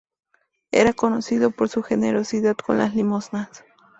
Era 0.71 0.93
conocido 0.93 1.51
por 1.51 1.69
su 1.69 1.83
generosidad 1.83 2.55
con 2.57 2.79
las 2.79 2.95
limosnas. 2.95 3.63